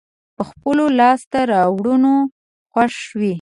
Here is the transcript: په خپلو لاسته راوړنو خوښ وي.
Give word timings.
په 0.35 0.43
خپلو 0.49 0.85
لاسته 0.99 1.39
راوړنو 1.53 2.13
خوښ 2.71 2.95
وي. 3.19 3.29